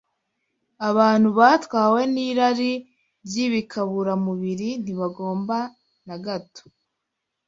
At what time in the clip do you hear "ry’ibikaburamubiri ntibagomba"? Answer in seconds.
3.25-5.57